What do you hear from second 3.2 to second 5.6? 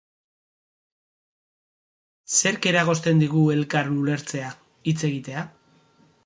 digu elkar ulertzea, hitz egitea?